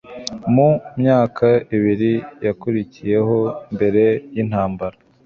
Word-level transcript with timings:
Mu 0.53 0.69
myaka 0.99 1.47
ibiri 1.75 2.11
yakurikiyeho 2.45 3.37
mbere 3.75 4.03
yintambara 4.33 4.97